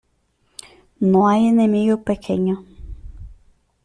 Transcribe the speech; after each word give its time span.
No 0.99 1.27
hay 1.27 1.45
enemigo 1.45 2.01
pequeño. 2.03 2.65